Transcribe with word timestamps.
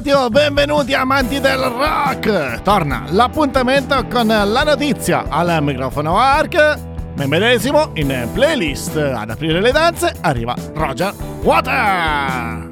Bentrovati 0.00 0.10
o 0.12 0.30
benvenuti 0.30 0.94
amanti 0.94 1.40
del 1.40 1.58
rock! 1.58 2.62
Torna 2.62 3.04
l'appuntamento 3.10 4.06
con 4.06 4.26
la 4.26 4.62
notizia 4.62 5.24
al 5.28 5.62
microfono 5.62 6.16
Ark. 6.16 6.78
Me 7.16 7.26
medesimo 7.26 7.90
in 7.94 8.28
playlist. 8.32 8.96
Ad 8.96 9.28
aprire 9.28 9.60
le 9.60 9.72
danze 9.72 10.14
arriva 10.22 10.54
Roger 10.74 11.12
Water! 11.42 12.68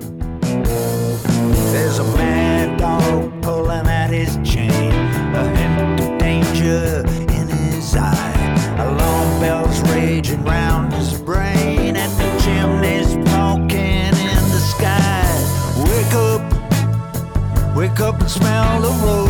Wake 17.88 18.00
up 18.00 18.20
and 18.20 18.30
smell 18.30 18.80
the 18.82 18.88
roses. 19.06 19.27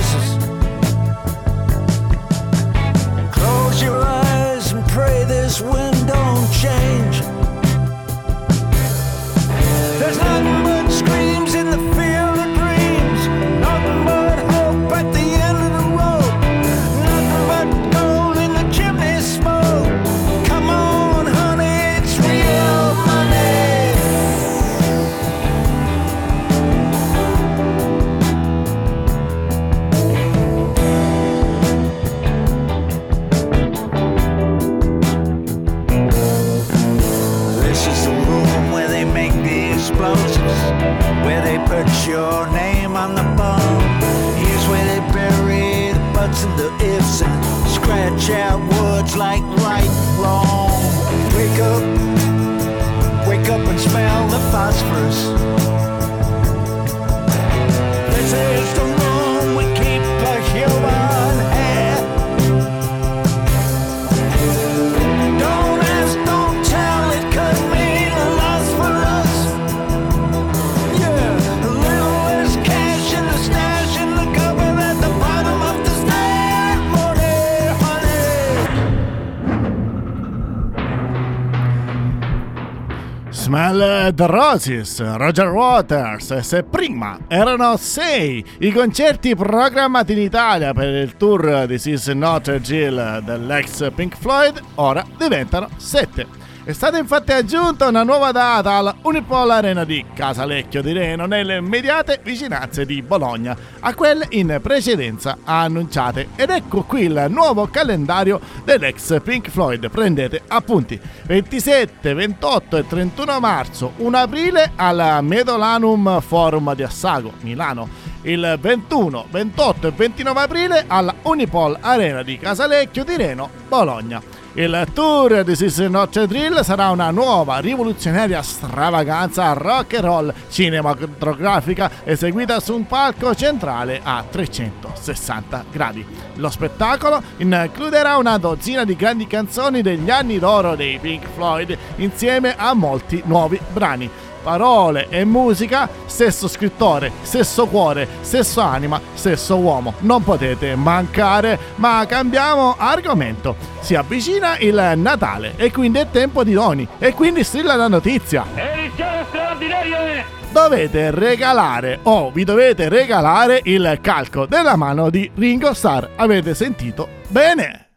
The 84.14 84.26
Roses, 84.26 85.00
Roger 85.16 85.50
Waters. 85.50 86.38
Se 86.38 86.62
prima 86.62 87.18
erano 87.28 87.76
sei 87.76 88.44
i 88.60 88.72
concerti 88.72 89.34
programmati 89.34 90.12
in 90.12 90.20
Italia 90.20 90.72
per 90.72 90.88
il 90.88 91.16
tour 91.16 91.66
Is 91.68 92.06
Not 92.08 92.48
a 92.48 92.58
Jill 92.58 93.22
dell'ex 93.24 93.90
Pink 93.94 94.16
Floyd, 94.16 94.60
ora 94.76 95.04
diventano 95.16 95.68
sette. 95.76 96.47
È 96.68 96.74
stata 96.74 96.98
infatti 96.98 97.32
aggiunta 97.32 97.88
una 97.88 98.02
nuova 98.02 98.30
data 98.30 98.72
alla 98.72 98.94
Unipol 99.00 99.50
Arena 99.52 99.84
di 99.84 100.04
Casalecchio 100.12 100.82
di 100.82 100.92
Reno 100.92 101.24
nelle 101.24 101.56
immediate 101.56 102.20
vicinanze 102.22 102.84
di 102.84 103.00
Bologna, 103.00 103.56
a 103.80 103.94
quelle 103.94 104.26
in 104.32 104.58
precedenza 104.62 105.38
annunciate. 105.44 106.28
Ed 106.36 106.50
ecco 106.50 106.82
qui 106.82 107.04
il 107.04 107.24
nuovo 107.30 107.68
calendario 107.68 108.38
dell'ex 108.64 109.18
Pink 109.22 109.48
Floyd. 109.48 109.88
Prendete 109.88 110.42
appunti. 110.46 111.00
27, 111.22 112.12
28 112.12 112.76
e 112.76 112.86
31 112.86 113.40
marzo, 113.40 113.92
1 113.96 114.18
aprile 114.18 114.72
al 114.76 115.20
Medolanum 115.22 116.20
Forum 116.20 116.74
di 116.74 116.82
Assago, 116.82 117.32
Milano. 117.40 117.88
Il 118.24 118.58
21, 118.60 119.24
28 119.30 119.86
e 119.86 119.90
29 119.92 120.40
aprile 120.42 120.84
alla 120.86 121.14
Unipol 121.22 121.78
Arena 121.80 122.22
di 122.22 122.36
Casalecchio 122.36 123.04
di 123.04 123.16
Reno, 123.16 123.48
Bologna. 123.66 124.37
Il 124.58 124.88
tour 124.92 125.44
di 125.44 125.54
a 125.54 126.26
Drill 126.26 126.62
sarà 126.62 126.90
una 126.90 127.12
nuova 127.12 127.58
rivoluzionaria 127.58 128.42
stravaganza 128.42 129.52
rock 129.52 129.94
and 129.94 130.04
roll 130.04 130.34
cinematografica 130.50 131.88
eseguita 132.02 132.58
su 132.58 132.74
un 132.74 132.84
palco 132.84 133.36
centrale 133.36 134.00
a 134.02 134.24
360 134.28 135.64
gradi. 135.70 136.04
Lo 136.34 136.50
spettacolo 136.50 137.22
includerà 137.36 138.16
una 138.16 138.36
dozzina 138.36 138.82
di 138.82 138.96
grandi 138.96 139.28
canzoni 139.28 139.80
degli 139.80 140.10
anni 140.10 140.40
d'oro 140.40 140.74
dei 140.74 140.98
Pink 140.98 141.28
Floyd 141.36 141.78
insieme 141.98 142.56
a 142.56 142.74
molti 142.74 143.22
nuovi 143.26 143.60
brani 143.72 144.10
parole 144.42 145.06
e 145.08 145.24
musica, 145.24 145.88
stesso 146.06 146.48
scrittore, 146.48 147.12
stesso 147.22 147.66
cuore, 147.66 148.06
stesso 148.20 148.60
anima, 148.60 149.00
stesso 149.14 149.56
uomo. 149.56 149.94
Non 150.00 150.22
potete 150.22 150.74
mancare, 150.74 151.58
ma 151.76 152.04
cambiamo 152.06 152.74
argomento. 152.78 153.56
Si 153.80 153.94
avvicina 153.94 154.58
il 154.58 154.92
Natale 154.96 155.54
e 155.56 155.70
quindi 155.70 155.98
è 155.98 156.10
tempo 156.10 156.44
di 156.44 156.52
doni 156.52 156.86
e 156.98 157.14
quindi 157.14 157.44
strilla 157.44 157.76
la 157.76 157.88
notizia. 157.88 158.44
Edizione 158.54 159.24
straordinaria! 159.28 160.36
Dovete 160.50 161.10
regalare 161.10 162.00
o 162.04 162.30
vi 162.30 162.42
dovete 162.42 162.88
regalare 162.88 163.60
il 163.64 163.98
calco 164.00 164.46
della 164.46 164.76
mano 164.76 165.10
di 165.10 165.30
Ringo 165.34 165.74
Starr. 165.74 166.08
Avete 166.16 166.54
sentito 166.54 167.08
bene? 167.28 167.87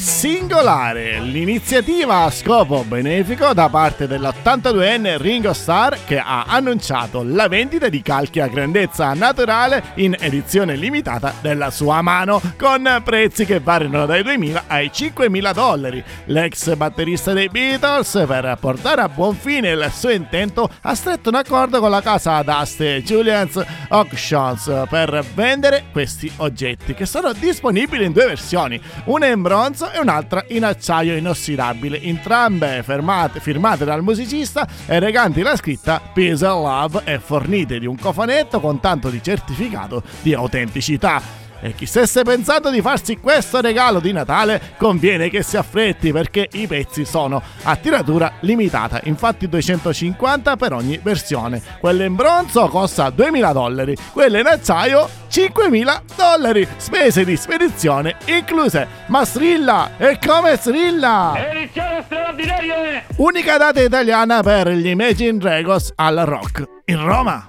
Singolare 0.00 1.09
l'iniziativa 1.30 2.24
a 2.24 2.30
scopo 2.30 2.82
benefico 2.82 3.54
da 3.54 3.68
parte 3.68 4.08
dell'82enne 4.08 5.16
Ringo 5.18 5.52
Starr 5.52 5.94
che 6.04 6.18
ha 6.18 6.44
annunciato 6.46 7.22
la 7.24 7.46
vendita 7.46 7.88
di 7.88 8.02
calchi 8.02 8.40
a 8.40 8.48
grandezza 8.48 9.14
naturale 9.14 9.92
in 9.96 10.16
edizione 10.18 10.74
limitata 10.74 11.34
della 11.40 11.70
sua 11.70 12.02
mano 12.02 12.40
con 12.58 13.00
prezzi 13.04 13.44
che 13.44 13.60
variano 13.60 14.06
dai 14.06 14.22
2.000 14.22 14.62
ai 14.66 14.90
5.000 14.92 15.52
dollari. 15.52 16.02
L'ex 16.26 16.74
batterista 16.74 17.32
dei 17.32 17.48
Beatles 17.48 18.24
per 18.26 18.56
portare 18.60 19.02
a 19.02 19.08
buon 19.08 19.36
fine 19.36 19.70
il 19.70 19.90
suo 19.94 20.10
intento 20.10 20.68
ha 20.82 20.94
stretto 20.94 21.28
un 21.28 21.36
accordo 21.36 21.78
con 21.78 21.90
la 21.90 22.02
casa 22.02 22.42
d'aste 22.42 23.02
Julian's 23.02 23.64
Auctions 23.88 24.84
per 24.88 25.24
vendere 25.34 25.84
questi 25.92 26.30
oggetti 26.38 26.94
che 26.94 27.06
sono 27.06 27.32
disponibili 27.32 28.04
in 28.04 28.12
due 28.12 28.26
versioni, 28.26 28.80
una 29.04 29.26
in 29.26 29.42
bronzo 29.42 29.90
e 29.92 30.00
un'altra 30.00 30.44
in 30.48 30.64
acciaio 30.64 31.18
inossidabile, 31.20 32.02
entrambe 32.02 32.82
fermate, 32.82 33.40
firmate 33.40 33.84
dal 33.84 34.02
musicista 34.02 34.66
e 34.86 34.98
reganti 34.98 35.42
la 35.42 35.56
scritta 35.56 36.00
Peace 36.12 36.44
and 36.44 36.62
Love 36.62 37.02
e 37.04 37.18
fornite 37.18 37.78
di 37.78 37.86
un 37.86 37.96
cofanetto 37.96 38.60
con 38.60 38.80
tanto 38.80 39.08
di 39.08 39.22
certificato 39.22 40.02
di 40.22 40.34
autenticità. 40.34 41.39
E 41.60 41.74
chi 41.74 41.86
stesse 41.86 42.22
pensando 42.22 42.70
di 42.70 42.80
farsi 42.80 43.18
questo 43.18 43.60
regalo 43.60 44.00
di 44.00 44.12
Natale 44.12 44.74
conviene 44.78 45.28
che 45.28 45.42
si 45.42 45.56
affretti 45.56 46.12
perché 46.12 46.48
i 46.52 46.66
pezzi 46.66 47.04
sono 47.04 47.42
a 47.64 47.76
tiratura 47.76 48.32
limitata, 48.40 49.00
infatti 49.04 49.48
250 49.48 50.56
per 50.56 50.72
ogni 50.72 50.98
versione. 51.02 51.62
Quella 51.78 52.04
in 52.04 52.14
bronzo 52.14 52.66
costa 52.68 53.10
2000 53.10 53.52
dollari, 53.52 53.96
quella 54.12 54.38
in 54.38 54.46
acciaio 54.46 55.08
5000 55.28 56.02
dollari, 56.16 56.66
spese 56.76 57.24
di 57.24 57.36
spedizione 57.36 58.16
incluse. 58.26 58.86
Ma 59.06 59.24
strilla! 59.24 59.92
E 59.98 60.18
come 60.24 60.56
strilla! 60.56 61.34
Edizione 61.36 62.02
straordinaria. 62.04 63.02
Unica 63.16 63.56
data 63.58 63.82
italiana 63.82 64.42
per 64.42 64.68
gli 64.68 64.88
Imagine 64.88 65.38
Dragons 65.38 65.92
al 65.96 66.16
rock 66.24 66.64
in 66.86 67.04
Roma. 67.04 67.48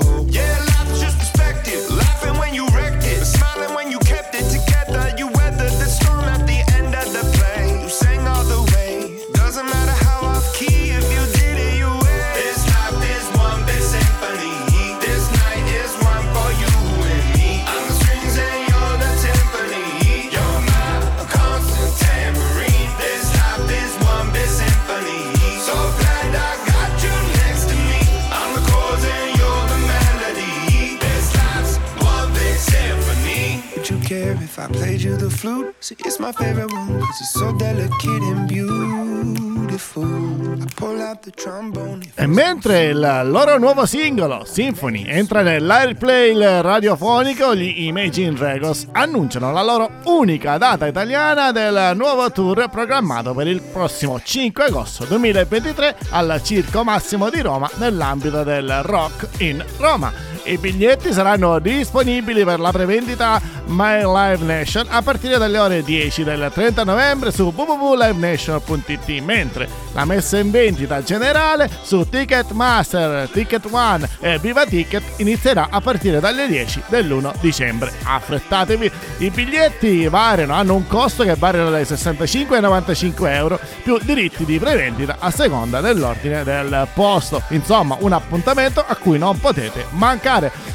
I 34.61 34.67
played 34.67 35.01
you 35.01 35.17
the 35.17 35.27
flute? 35.27 35.73
See, 35.79 35.95
it's 36.05 36.19
my 36.19 36.31
favorite 36.31 36.71
one, 36.71 36.99
cause 36.99 37.19
it's 37.19 37.31
so 37.31 37.51
delicate 37.53 38.21
and 38.21 38.47
beautiful. 38.47 40.03
I 40.03 40.65
pull 40.75 41.01
out 41.01 41.23
the 41.23 41.31
trombone. 41.31 42.11
E 42.13 42.27
mentre 42.27 42.89
il 42.89 42.99
loro 42.99 43.57
nuovo 43.57 43.87
singolo, 43.87 44.43
Symphony, 44.45 45.05
entra 45.07 45.41
nell'airplay 45.41 46.61
radiofonico, 46.61 47.55
gli 47.55 47.87
Imagine 47.87 48.33
Dragons 48.33 48.85
annunciano 48.91 49.51
la 49.51 49.63
loro 49.63 49.89
unica 50.03 50.59
data 50.59 50.85
italiana 50.85 51.51
del 51.51 51.93
nuovo 51.95 52.31
tour 52.31 52.69
programmato 52.69 53.33
per 53.33 53.47
il 53.47 53.61
prossimo 53.61 54.21
5 54.21 54.65
agosto 54.65 55.05
2023 55.05 55.95
al 56.11 56.39
Circo 56.43 56.83
Massimo 56.83 57.31
di 57.31 57.41
Roma 57.41 57.67
nell'ambito 57.77 58.43
del 58.43 58.83
Rock 58.83 59.41
in 59.41 59.65
Roma. 59.77 60.30
I 60.43 60.57
biglietti 60.57 61.13
saranno 61.13 61.59
disponibili 61.59 62.43
per 62.43 62.59
la 62.59 62.71
prevendita 62.71 63.39
My 63.67 64.01
Live 64.01 64.43
Nation 64.43 64.87
a 64.89 65.03
partire 65.03 65.37
dalle 65.37 65.59
ore 65.59 65.83
10 65.83 66.23
del 66.23 66.49
30 66.51 66.83
novembre 66.83 67.31
su 67.31 67.53
www.livenation.it, 67.55 69.21
mentre 69.21 69.69
la 69.93 70.03
messa 70.03 70.39
in 70.39 70.49
vendita 70.49 71.03
generale 71.03 71.69
su 71.83 72.09
Ticketmaster, 72.09 73.29
Ticket 73.29 73.67
One 73.69 74.09
e 74.19 74.39
Viva 74.39 74.65
Ticket 74.65 75.03
inizierà 75.17 75.67
a 75.69 75.79
partire 75.79 76.19
dalle 76.19 76.47
10 76.47 76.83
dell'1 76.87 77.33
dicembre. 77.39 77.91
Affrettatevi, 78.03 78.91
i 79.19 79.29
biglietti 79.29 80.07
variano, 80.07 80.53
hanno 80.53 80.73
un 80.73 80.87
costo 80.87 81.23
che 81.23 81.35
variano 81.35 81.69
dai 81.69 81.85
65 81.85 82.55
ai 82.55 82.61
95 82.63 83.35
euro 83.35 83.59
più 83.83 83.99
diritti 84.01 84.43
di 84.43 84.57
prevendita 84.57 85.17
a 85.19 85.29
seconda 85.29 85.81
dell'ordine 85.81 86.43
del 86.43 86.87
posto. 86.95 87.43
Insomma, 87.49 87.95
un 87.99 88.11
appuntamento 88.11 88.83
a 88.85 88.95
cui 88.95 89.19
non 89.19 89.39
potete 89.39 89.85
mancare. 89.91 90.29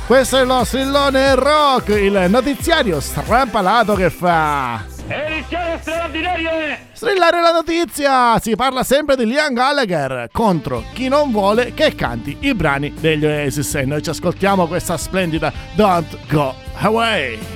Questo 0.07 0.37
è 0.37 0.45
nostro 0.45 0.79
strillone 0.81 1.35
rock, 1.35 1.89
il 1.89 2.27
notiziario 2.29 3.01
strampalato 3.01 3.95
che 3.95 4.11
fa. 4.11 4.85
Edizione 5.09 5.79
straordinaria. 5.81 6.79
Strillare 6.93 7.41
la 7.41 7.53
notizia! 7.53 8.39
Si 8.39 8.55
parla 8.55 8.83
sempre 8.83 9.17
di 9.17 9.25
Liam 9.25 9.55
Gallagher 9.55 10.29
contro 10.31 10.85
chi 10.93 11.09
non 11.09 11.31
vuole 11.31 11.73
che 11.73 11.95
canti 11.95 12.37
i 12.41 12.55
brani 12.55 12.93
degli 13.01 13.25
Oasis 13.25 13.77
e 13.77 13.87
noi 13.87 14.03
ci 14.03 14.11
ascoltiamo 14.11 14.67
questa 14.67 14.99
splendida 14.99 15.51
Don't 15.75 16.19
Go 16.29 16.55
Away. 16.81 17.56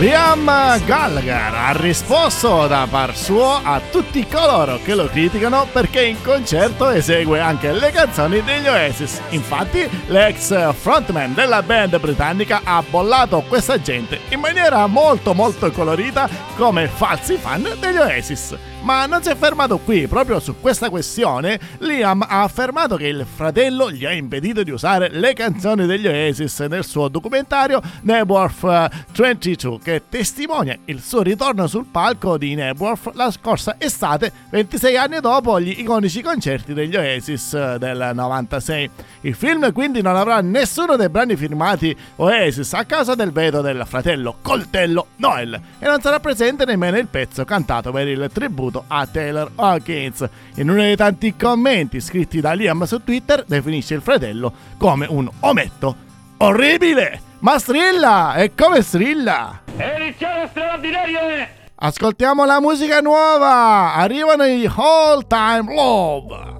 Liam 0.00 0.46
Gallagher 0.86 1.52
ha 1.54 1.72
risposto 1.72 2.66
da 2.66 2.86
par 2.90 3.14
suo 3.14 3.60
a 3.62 3.82
tutti 3.90 4.26
coloro 4.26 4.80
che 4.82 4.94
lo 4.94 5.06
criticano 5.08 5.68
perché 5.70 6.06
in 6.06 6.22
concerto 6.22 6.88
esegue 6.88 7.38
anche 7.38 7.70
le 7.70 7.90
canzoni 7.90 8.42
degli 8.42 8.66
Oasis. 8.66 9.20
Infatti, 9.28 9.86
l'ex 10.06 10.72
frontman 10.72 11.34
della 11.34 11.62
band 11.62 12.00
britannica 12.00 12.62
ha 12.64 12.82
bollato 12.88 13.42
questa 13.46 13.78
gente 13.78 14.20
in 14.30 14.40
maniera 14.40 14.86
molto 14.86 15.34
molto 15.34 15.70
colorita 15.70 16.26
come 16.56 16.88
falsi 16.88 17.36
fan 17.36 17.70
degli 17.78 17.98
Oasis. 17.98 18.69
Ma 18.82 19.04
non 19.04 19.22
si 19.22 19.28
è 19.28 19.36
fermato 19.36 19.78
qui, 19.78 20.06
proprio 20.06 20.40
su 20.40 20.58
questa 20.58 20.88
questione 20.88 21.60
Liam 21.80 22.22
ha 22.22 22.42
affermato 22.42 22.96
che 22.96 23.08
il 23.08 23.26
fratello 23.26 23.90
gli 23.90 24.06
ha 24.06 24.12
impedito 24.12 24.62
di 24.62 24.70
usare 24.70 25.10
le 25.10 25.34
canzoni 25.34 25.84
degli 25.84 26.06
Oasis 26.06 26.60
nel 26.60 26.84
suo 26.84 27.08
documentario 27.08 27.82
Nebworth 28.02 28.88
22 29.12 29.78
che 29.82 30.02
testimonia 30.08 30.78
il 30.86 31.02
suo 31.02 31.20
ritorno 31.20 31.66
sul 31.66 31.84
palco 31.90 32.38
di 32.38 32.54
Nebworth 32.54 33.10
la 33.14 33.30
scorsa 33.30 33.74
estate 33.76 34.32
26 34.48 34.96
anni 34.96 35.20
dopo 35.20 35.60
gli 35.60 35.78
iconici 35.78 36.22
concerti 36.22 36.72
degli 36.72 36.96
Oasis 36.96 37.76
del 37.76 38.12
96. 38.14 38.90
Il 39.22 39.34
film 39.34 39.72
quindi 39.74 40.00
non 40.00 40.16
avrà 40.16 40.40
nessuno 40.40 40.96
dei 40.96 41.10
brani 41.10 41.36
firmati 41.36 41.94
Oasis 42.16 42.72
a 42.72 42.84
causa 42.84 43.14
del 43.14 43.30
veto 43.30 43.60
del 43.60 43.84
fratello 43.86 44.36
coltello 44.40 45.08
Noel 45.16 45.60
e 45.78 45.86
non 45.86 46.00
sarà 46.00 46.18
presente 46.18 46.64
nemmeno 46.64 46.96
il 46.96 47.08
pezzo 47.08 47.44
cantato 47.44 47.92
per 47.92 48.08
il 48.08 48.30
tributo 48.32 48.69
a 48.86 49.06
Taylor 49.06 49.50
Hawkins. 49.54 50.28
In 50.56 50.70
uno 50.70 50.80
dei 50.80 50.96
tanti 50.96 51.36
commenti 51.36 52.00
scritti 52.00 52.40
da 52.40 52.52
Liam 52.52 52.84
su 52.84 53.02
Twitter 53.02 53.44
definisce 53.46 53.94
il 53.94 54.02
fratello 54.02 54.52
come 54.78 55.06
un 55.08 55.28
ometto 55.40 55.96
orribile. 56.38 57.20
Ma 57.40 57.58
strilla! 57.58 58.34
E 58.34 58.54
come 58.54 58.82
strilla? 58.82 59.62
Edizione 59.76 60.48
straordinaria. 60.48 61.48
Ascoltiamo 61.74 62.44
la 62.44 62.60
musica 62.60 63.00
nuova! 63.00 63.94
Arrivano 63.94 64.44
i 64.44 64.70
All 64.76 65.26
Time 65.26 65.74
Love! 65.74 66.59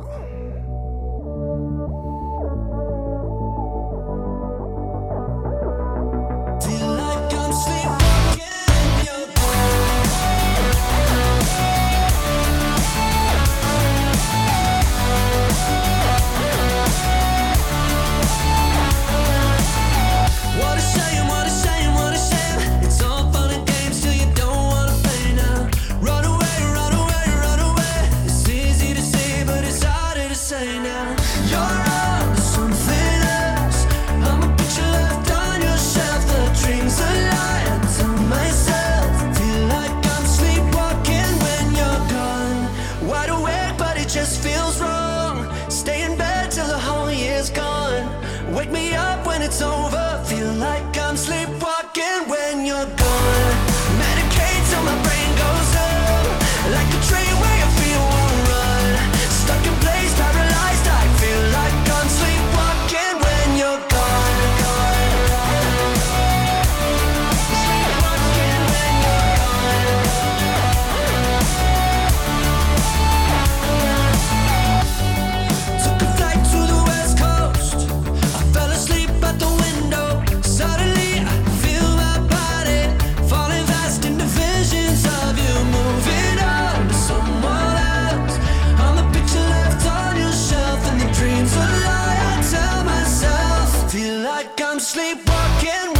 Like 94.40 94.62
I'm 94.62 94.80
sleepwalking 94.80 95.99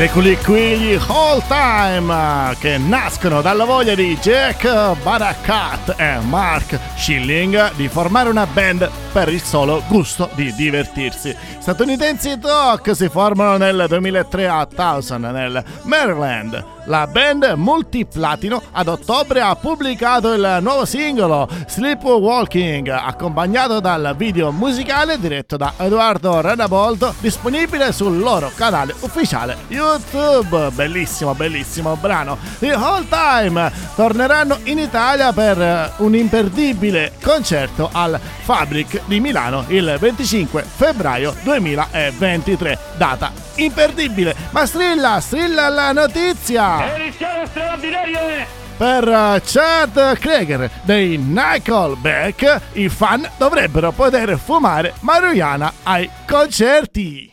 Ed 0.00 0.06
eccoli 0.06 0.34
qui 0.38 0.78
gli 0.78 0.98
All 1.08 1.42
Time 1.46 2.56
che 2.58 2.78
nascono 2.78 3.42
dalla 3.42 3.66
voglia 3.66 3.94
di 3.94 4.16
Jack 4.16 4.96
Barakat 5.02 5.94
e 5.98 6.18
Mark 6.20 6.78
Schilling 6.96 7.74
di 7.74 7.86
formare 7.86 8.30
una 8.30 8.46
band 8.46 8.90
per 9.12 9.28
il 9.28 9.42
solo 9.42 9.82
gusto 9.88 10.30
di 10.32 10.54
divertirsi. 10.54 11.36
Statunitensi 11.58 12.38
Doc 12.38 12.96
si 12.96 13.10
formano 13.10 13.58
nel 13.58 13.84
2003 13.86 14.48
a 14.48 14.64
Towson, 14.64 15.20
nel 15.20 15.62
Maryland. 15.82 16.64
La 16.84 17.06
band 17.06 17.52
multiplatino 17.56 18.62
ad 18.72 18.88
ottobre 18.88 19.40
ha 19.40 19.54
pubblicato 19.54 20.32
il 20.32 20.58
nuovo 20.60 20.84
singolo 20.84 21.48
Sleepwalking, 21.66 22.88
accompagnato 22.88 23.80
dal 23.80 24.14
video 24.16 24.50
musicale 24.50 25.18
diretto 25.18 25.56
da 25.56 25.74
Edoardo 25.76 26.40
Renaboldo, 26.40 27.14
disponibile 27.20 27.92
sul 27.92 28.18
loro 28.18 28.50
canale 28.54 28.94
ufficiale 29.00 29.56
YouTube. 29.68 30.70
Bellissimo, 30.70 31.34
bellissimo 31.34 31.96
brano. 31.96 32.38
The 32.58 32.74
Whole 32.74 33.06
Time 33.08 33.70
torneranno 33.94 34.58
in 34.64 34.78
Italia 34.78 35.32
per 35.32 35.94
un 35.98 36.14
imperdibile 36.14 37.12
concerto 37.22 37.90
al 37.92 38.18
Fabric 38.42 39.02
di 39.04 39.20
Milano 39.20 39.64
il 39.68 39.96
25 39.98 40.62
febbraio 40.62 41.34
2023. 41.42 42.78
Data 42.96 43.48
imperdibile, 43.56 44.34
ma 44.50 44.66
strilla, 44.66 45.20
strilla 45.20 45.68
la 45.68 45.92
notizia! 45.92 46.69
È... 46.78 48.46
Per 48.76 49.08
eh, 49.08 49.42
Chad 49.44 50.18
Kreger 50.18 50.70
dei 50.82 51.18
Nickelback, 51.18 52.60
i 52.72 52.88
fan 52.88 53.28
dovrebbero 53.36 53.90
poter 53.92 54.38
fumare 54.38 54.94
marijuana 55.00 55.72
ai 55.82 56.08
concerti. 56.26 57.30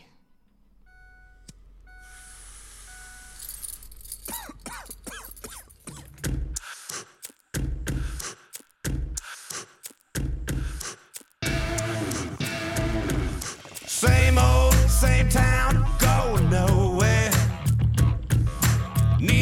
Same 13.85 14.37
old, 14.37 14.75
same 14.87 15.27
town, 15.29 15.46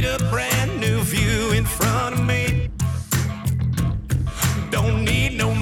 a 0.05 0.17
brand 0.29 0.79
new 0.79 0.99
view 1.01 1.51
in 1.51 1.65
front 1.65 2.15
of 2.15 2.25
me. 2.25 2.69
Don't 4.69 5.03
need 5.03 5.37
no 5.37 5.53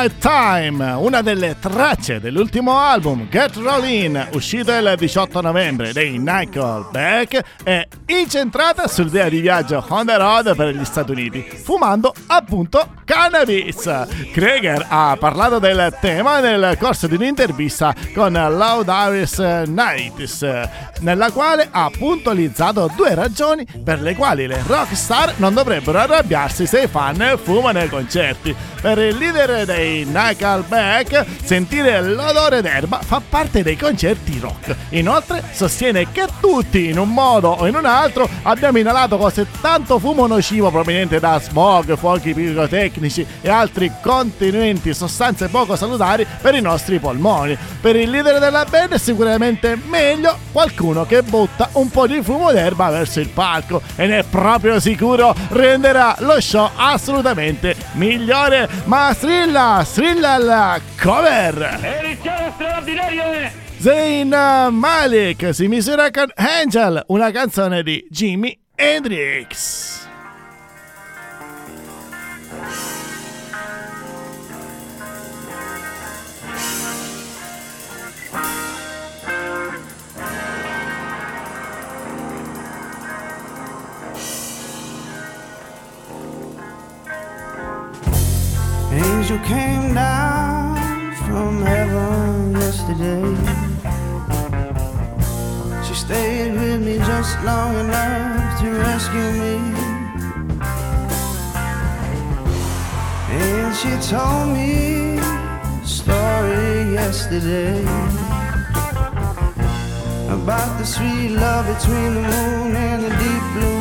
High 0.00 0.12
Time, 0.18 0.92
una 0.92 1.22
delle 1.22 1.56
tracce 1.58 2.20
dell'ultimo 2.20 2.78
album 2.78 3.26
Get 3.28 3.56
Rollin, 3.56 4.28
uscito 4.34 4.72
il 4.72 4.94
18 4.96 5.40
novembre 5.40 5.92
dei 5.92 6.18
Nickelback, 6.18 7.40
è 7.64 7.84
incentrata 8.06 8.86
sull'idea 8.86 9.28
di 9.28 9.40
viaggio 9.40 9.84
on 9.88 10.06
the 10.06 10.16
road 10.16 10.54
per 10.54 10.68
gli 10.68 10.84
Stati 10.84 11.10
Uniti, 11.10 11.40
fumando 11.40 12.14
appunto 12.28 12.90
cannabis. 13.04 13.90
Krieger 14.32 14.86
ha 14.88 15.16
parlato 15.18 15.58
del 15.58 15.92
tema 16.00 16.38
nel 16.38 16.76
corso 16.78 17.08
di 17.08 17.16
un'intervista 17.16 17.92
con 18.14 18.32
Loud 18.32 18.86
Iris 18.88 19.38
Nights, 19.66 20.46
nella 21.00 21.32
quale 21.32 21.66
ha 21.68 21.90
puntualizzato 21.90 22.88
due 22.94 23.16
ragioni 23.16 23.66
per 23.82 24.00
le 24.00 24.14
quali 24.14 24.46
le 24.46 24.62
rockstar 24.64 25.34
non 25.38 25.54
dovrebbero 25.54 25.98
arrabbiarsi 25.98 26.66
se 26.66 26.82
i 26.82 26.86
fan 26.86 27.36
fumano 27.42 27.80
ai 27.80 27.88
concerti. 27.88 28.54
Per 28.80 28.96
il 28.98 29.16
leader 29.16 29.64
dei 29.64 29.87
Nickelback, 30.04 31.24
sentire 31.42 32.02
l'odore 32.02 32.62
d'erba 32.62 33.00
fa 33.04 33.20
parte 33.26 33.62
dei 33.62 33.76
concerti 33.76 34.38
rock. 34.40 34.74
Inoltre, 34.90 35.42
sostiene 35.52 36.10
che 36.12 36.26
tutti, 36.40 36.88
in 36.88 36.98
un 36.98 37.10
modo 37.10 37.50
o 37.50 37.66
in 37.66 37.74
un 37.74 37.84
altro, 37.84 38.28
abbiamo 38.42 38.78
inalato 38.78 39.16
così 39.16 39.46
tanto 39.60 39.98
fumo 39.98 40.26
nocivo 40.26 40.70
proveniente 40.70 41.20
da 41.20 41.40
smog, 41.40 41.96
fuochi 41.96 42.34
pirotecnici 42.34 43.26
e 43.40 43.48
altri 43.48 43.90
contenenti 44.02 44.94
sostanze 44.94 45.48
poco 45.48 45.76
salutari 45.76 46.26
per 46.40 46.54
i 46.54 46.60
nostri 46.60 46.98
polmoni. 46.98 47.56
Per 47.80 47.96
il 47.96 48.10
leader 48.10 48.38
della 48.38 48.64
band 48.68 48.92
è 48.92 48.98
sicuramente 48.98 49.78
meglio 49.86 50.36
qualcuno 50.52 51.06
che 51.06 51.22
butta 51.22 51.68
un 51.72 51.88
po' 51.90 52.06
di 52.06 52.22
fumo 52.22 52.52
d'erba 52.52 52.90
verso 52.90 53.20
il 53.20 53.28
palco 53.28 53.80
e 53.96 54.06
ne 54.06 54.18
è 54.18 54.24
proprio 54.24 54.80
sicuro 54.80 55.34
renderà 55.50 56.16
lo 56.18 56.40
show 56.40 56.70
assolutamente 56.76 57.74
migliore. 57.92 58.68
Ma 58.84 59.12
strilla, 59.14 59.77
strilla 59.84 60.38
la 60.38 60.80
cover! 61.00 61.78
Edizione 61.82 62.52
straordinaria! 62.54 63.52
Zayn 63.78 64.34
Malik 64.72 65.54
si 65.54 65.68
misura 65.68 66.10
con 66.10 66.26
Angel, 66.34 67.04
una 67.08 67.30
canzone 67.30 67.82
di 67.82 68.04
Jimi 68.10 68.58
Hendrix. 68.74 70.07
Angel 88.90 89.38
came 89.40 89.94
down 89.94 91.12
from 91.26 91.62
heaven 91.62 92.52
yesterday. 92.52 93.36
She 95.86 95.94
stayed 95.94 96.52
with 96.54 96.80
me 96.82 96.96
just 96.98 97.42
long 97.44 97.74
enough 97.76 98.60
to 98.60 98.70
rescue 98.70 99.32
me. 99.42 99.54
And 103.30 103.76
she 103.76 103.90
told 104.08 104.48
me 104.56 105.18
a 105.18 105.86
story 105.86 106.92
yesterday 106.92 107.82
about 110.32 110.78
the 110.78 110.84
sweet 110.84 111.30
love 111.30 111.66
between 111.66 112.14
the 112.14 112.22
moon 112.22 112.74
and 112.74 113.04
the 113.04 113.10
deep 113.10 113.42
blue 113.52 113.77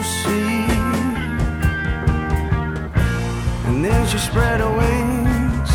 then 3.87 4.07
she 4.07 4.17
spread 4.17 4.59
her 4.59 4.71
wings 4.81 5.69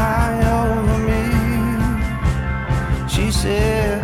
high 0.00 0.40
over 0.62 0.98
me. 1.08 1.24
She 3.08 3.30
said 3.30 3.97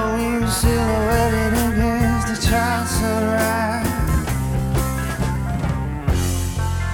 Silhouetted 0.00 1.52
against 1.72 2.26
the 2.26 2.36
child 2.48 2.86
sunrise. 2.88 3.86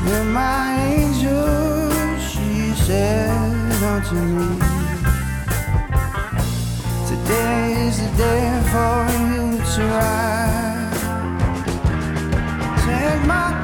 You're 0.05 0.25
my 0.25 0.77
angel, 0.85 1.91
she 2.19 2.75
said 2.85 3.83
unto 3.83 4.15
me. 4.15 4.49
Today 7.09 7.87
is 7.89 7.97
the 7.99 8.11
day 8.17 8.45
for 8.71 8.97
you 9.23 9.57
to 9.73 9.83
rise. 9.97 11.01
Take 12.85 13.23
my 13.27 13.56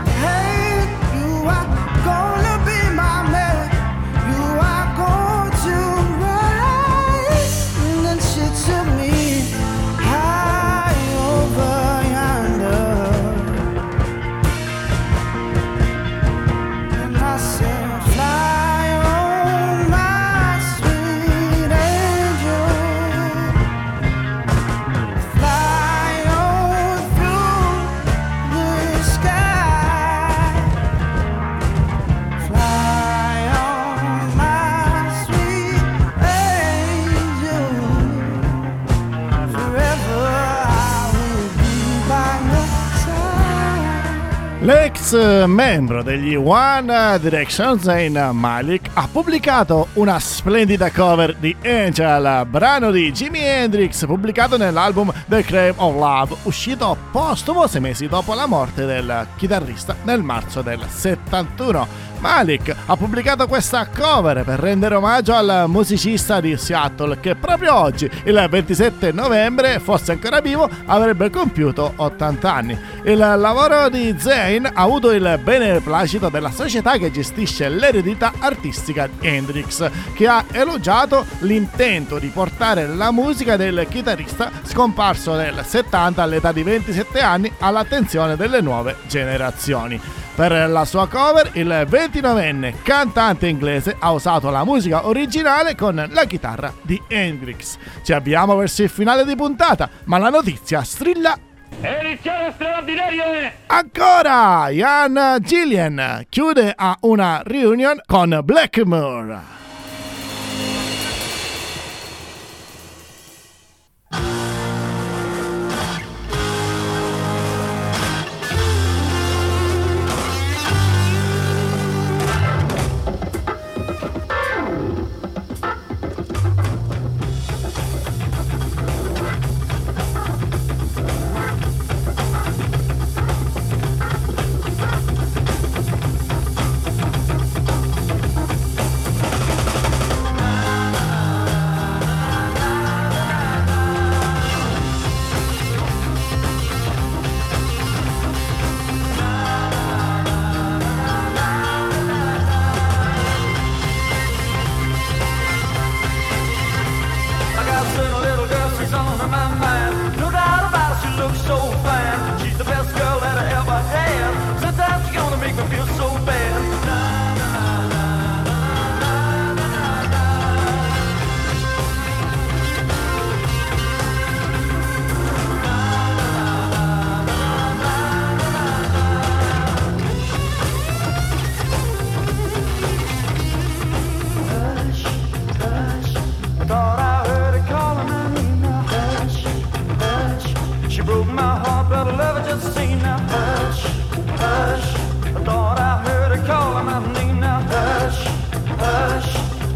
L'ex 44.92 45.46
membro 45.46 46.02
degli 46.02 46.34
One 46.34 47.18
Direction, 47.18 47.80
Zayn 47.80 48.12
Malik, 48.32 48.90
ha 48.92 49.08
pubblicato 49.10 49.88
una 49.94 50.20
splendida 50.20 50.90
cover 50.90 51.34
di 51.36 51.56
Angel, 51.64 52.46
brano 52.46 52.90
di 52.90 53.10
Jimi 53.10 53.40
Hendrix 53.40 54.04
pubblicato 54.04 54.58
nell'album 54.58 55.10
The 55.26 55.42
Crave 55.44 55.74
of 55.76 55.94
Love, 55.94 56.36
uscito 56.42 56.94
postumo 57.10 57.66
sei 57.66 57.80
mesi 57.80 58.06
dopo 58.06 58.34
la 58.34 58.44
morte 58.44 58.84
del 58.84 59.28
chitarrista 59.36 59.96
nel 60.02 60.22
marzo 60.22 60.60
del 60.60 60.84
71. 60.86 62.11
Malik 62.22 62.72
ha 62.86 62.96
pubblicato 62.96 63.48
questa 63.48 63.88
cover 63.88 64.44
per 64.44 64.60
rendere 64.60 64.94
omaggio 64.94 65.34
al 65.34 65.64
musicista 65.66 66.40
di 66.40 66.56
Seattle 66.56 67.18
che 67.18 67.34
proprio 67.34 67.74
oggi, 67.74 68.08
il 68.24 68.46
27 68.48 69.10
novembre, 69.10 69.80
fosse 69.80 70.12
ancora 70.12 70.40
vivo, 70.40 70.70
avrebbe 70.86 71.30
compiuto 71.30 71.94
80 71.96 72.54
anni. 72.54 72.78
Il 73.02 73.18
lavoro 73.18 73.88
di 73.88 74.14
Zane 74.16 74.70
ha 74.72 74.82
avuto 74.82 75.10
il 75.10 75.40
beneplacito 75.42 76.28
della 76.28 76.52
società 76.52 76.96
che 76.96 77.10
gestisce 77.10 77.68
l'eredità 77.68 78.34
artistica 78.38 79.08
di 79.08 79.26
Hendrix, 79.26 79.90
che 80.14 80.28
ha 80.28 80.44
elogiato 80.52 81.26
l'intento 81.40 82.20
di 82.20 82.28
portare 82.28 82.86
la 82.86 83.10
musica 83.10 83.56
del 83.56 83.84
chitarrista 83.90 84.48
scomparso 84.62 85.34
nel 85.34 85.64
70 85.66 86.22
all'età 86.22 86.52
di 86.52 86.62
27 86.62 87.18
anni 87.18 87.52
all'attenzione 87.58 88.36
delle 88.36 88.60
nuove 88.60 88.98
generazioni. 89.08 90.00
Per 90.34 90.70
la 90.70 90.84
sua 90.86 91.08
cover, 91.08 91.50
il 91.54 91.86
29enne 91.88 92.82
cantante 92.82 93.48
inglese 93.48 93.96
ha 93.98 94.12
usato 94.12 94.48
la 94.50 94.64
musica 94.64 95.06
originale 95.06 95.74
con 95.74 96.08
la 96.10 96.24
chitarra 96.24 96.72
di 96.80 97.00
Hendrix. 97.06 97.76
Ci 98.02 98.12
avviamo 98.12 98.56
verso 98.56 98.82
il 98.82 98.88
finale 98.88 99.24
di 99.24 99.36
puntata, 99.36 99.90
ma 100.04 100.16
la 100.18 100.30
notizia 100.30 100.82
strilla 100.82 101.36
Edizione 101.80 102.52
straordinaria 102.54 103.52
ancora! 103.66 104.68
Ian 104.68 105.38
Gillian 105.40 106.24
chiude 106.28 106.72
a 106.76 106.96
una 107.00 107.42
reunion 107.44 108.00
con 108.06 108.40
Blackmore. 108.44 109.61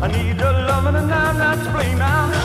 I 0.07 0.09
need 0.09 0.40
her 0.40 0.53
loving 0.53 0.95
and 0.95 1.12
I'm 1.12 1.37
not 1.37 1.64
to 1.64 1.71
blame 1.73 1.99
now. 1.99 2.36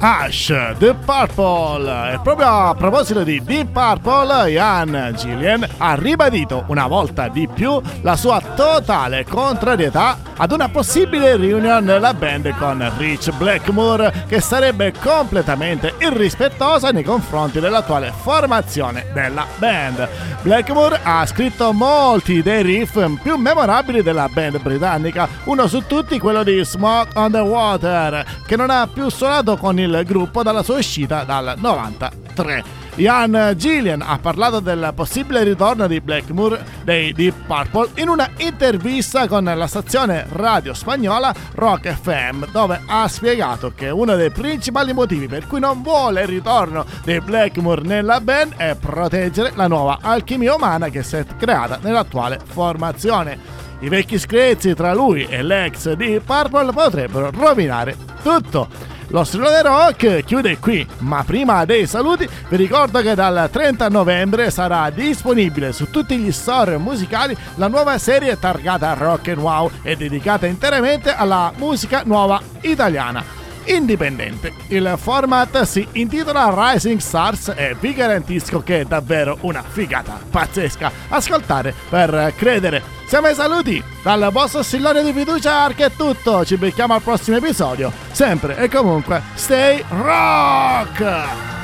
Ash, 0.00 0.52
Deep 0.78 1.04
Purple. 1.04 2.12
E 2.12 2.20
proprio 2.22 2.46
a 2.46 2.74
proposito 2.74 3.24
di 3.24 3.42
Deep 3.42 3.70
Purple, 3.72 4.50
Ian 4.50 5.14
Gillian 5.16 5.66
ha 5.78 5.94
ribadito 5.94 6.64
una 6.68 6.86
volta 6.86 7.28
di 7.28 7.48
più 7.48 7.80
la 8.02 8.16
sua 8.16 8.40
totale 8.40 9.24
contrarietà 9.24 10.27
ad 10.38 10.52
una 10.52 10.68
possibile 10.68 11.36
reunion 11.36 11.84
della 11.84 12.14
band 12.14 12.56
con 12.56 12.92
Rich 12.96 13.32
Blackmore, 13.36 14.24
che 14.26 14.40
sarebbe 14.40 14.92
completamente 14.92 15.94
irrispettosa 15.98 16.90
nei 16.90 17.02
confronti 17.02 17.60
dell'attuale 17.60 18.12
formazione 18.16 19.06
della 19.12 19.46
band. 19.56 20.08
Blackmore 20.42 21.00
ha 21.02 21.26
scritto 21.26 21.72
molti 21.72 22.42
dei 22.42 22.62
riff 22.62 22.98
più 23.22 23.36
memorabili 23.36 24.02
della 24.02 24.28
band 24.28 24.60
britannica, 24.60 25.28
uno 25.44 25.66
su 25.66 25.84
tutti 25.86 26.18
quello 26.18 26.42
di 26.42 26.64
Smoke 26.64 27.10
on 27.14 27.32
the 27.32 27.38
Water, 27.38 28.24
che 28.46 28.56
non 28.56 28.70
ha 28.70 28.88
più 28.92 29.08
suonato 29.08 29.56
con 29.56 29.78
il 29.78 30.02
gruppo 30.06 30.42
dalla 30.42 30.62
sua 30.62 30.78
uscita 30.78 31.24
dal 31.24 31.54
93. 31.58 32.77
Ian 32.98 33.54
Gillian 33.56 34.02
ha 34.02 34.18
parlato 34.18 34.58
del 34.58 34.90
possibile 34.92 35.44
ritorno 35.44 35.86
di 35.86 36.00
Blackmore 36.00 36.64
dei 36.82 37.12
Deep 37.12 37.46
Purple 37.46 37.90
in 38.02 38.08
una 38.08 38.28
intervista 38.38 39.28
con 39.28 39.44
la 39.44 39.66
stazione 39.68 40.26
radio 40.30 40.74
spagnola 40.74 41.32
Rock 41.54 41.94
FM, 41.94 42.46
dove 42.50 42.82
ha 42.84 43.06
spiegato 43.06 43.72
che 43.72 43.88
uno 43.90 44.16
dei 44.16 44.30
principali 44.30 44.92
motivi 44.92 45.28
per 45.28 45.46
cui 45.46 45.60
non 45.60 45.80
vuole 45.80 46.22
il 46.22 46.26
ritorno 46.26 46.84
dei 47.04 47.20
Blackmore 47.20 47.82
nella 47.82 48.20
band 48.20 48.56
è 48.56 48.74
proteggere 48.74 49.52
la 49.54 49.68
nuova 49.68 49.98
alchimia 50.00 50.56
umana 50.56 50.88
che 50.88 51.04
si 51.04 51.14
è 51.14 51.26
creata 51.38 51.78
nell'attuale 51.80 52.40
formazione. 52.44 53.38
I 53.78 53.88
vecchi 53.88 54.18
screzi 54.18 54.74
tra 54.74 54.92
lui 54.92 55.24
e 55.24 55.44
l'ex 55.44 55.92
di 55.92 56.20
Purple 56.24 56.72
potrebbero 56.72 57.30
rovinare 57.30 57.96
tutto. 58.24 58.96
Lo 59.10 59.24
Strilone 59.24 59.62
Rock 59.62 60.24
chiude 60.24 60.58
qui, 60.58 60.86
ma 60.98 61.24
prima 61.24 61.64
dei 61.64 61.86
saluti 61.86 62.28
vi 62.48 62.56
ricordo 62.56 63.00
che 63.00 63.14
dal 63.14 63.48
30 63.50 63.88
novembre 63.88 64.50
sarà 64.50 64.90
disponibile 64.90 65.72
su 65.72 65.88
tutti 65.88 66.18
gli 66.18 66.30
store 66.30 66.76
musicali 66.76 67.34
la 67.54 67.68
nuova 67.68 67.96
serie 67.96 68.38
targata 68.38 68.92
Rock 68.92 69.28
and 69.28 69.38
Wow 69.38 69.70
e 69.82 69.96
dedicata 69.96 70.46
interamente 70.46 71.14
alla 71.14 71.52
musica 71.56 72.02
nuova 72.04 72.38
italiana 72.60 73.37
indipendente. 73.68 74.52
Il 74.68 74.94
format 74.96 75.62
si 75.62 75.86
intitola 75.92 76.72
Rising 76.72 77.00
Stars 77.00 77.52
e 77.56 77.76
vi 77.78 77.94
garantisco 77.94 78.62
che 78.62 78.80
è 78.80 78.84
davvero 78.84 79.38
una 79.42 79.62
figata 79.62 80.20
pazzesca. 80.30 80.90
Ascoltare 81.08 81.74
per 81.88 82.32
credere. 82.36 82.82
Siamo 83.06 83.26
ai 83.26 83.34
saluti 83.34 83.82
dal 84.02 84.28
vostro 84.32 84.62
stillone 84.62 85.02
di 85.02 85.12
fiducia 85.12 85.62
Arc 85.64 85.80
è 85.80 85.92
tutto. 85.92 86.44
Ci 86.44 86.56
becchiamo 86.56 86.94
al 86.94 87.02
prossimo 87.02 87.36
episodio. 87.36 87.92
Sempre 88.12 88.56
e 88.56 88.68
comunque, 88.68 89.22
stay 89.34 89.82
rock! 89.88 91.57